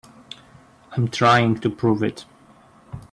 [0.93, 2.25] I'm trying to prove it.